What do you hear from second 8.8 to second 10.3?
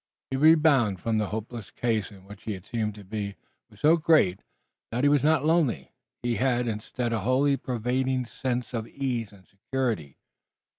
ease and security.